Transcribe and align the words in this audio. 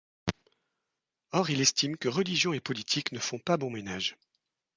Or 1.31 1.51
il 1.51 1.61
estime 1.61 1.95
que 1.95 2.07
religion 2.07 2.53
et 2.53 2.59
politique 2.59 3.11
ne 3.11 3.19
font 3.19 3.37
pas 3.37 3.57
bon 3.57 3.69
ménage. 3.69 4.17